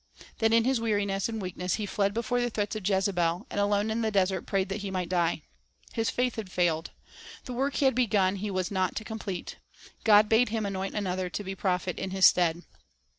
[0.39, 3.59] Then in his weariness and weak ness he fled before the threats of Jezebel, and
[3.59, 5.43] alone, in the desert prayed that he might die.
[5.93, 6.89] His faith had failed.
[7.45, 9.57] The work he had begun, he was not to com plete.
[10.03, 12.63] God bade him anoint another to be prophet in his stead.